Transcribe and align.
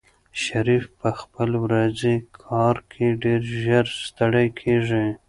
شریف 0.43 0.85
په 0.99 1.09
خپل 1.19 1.49
ورځني 1.63 2.15
کار 2.43 2.75
کې 2.91 3.05
ډېر 3.23 3.41
ژر 3.63 3.85
ستړی 4.05 4.47
کېږي. 4.61 5.05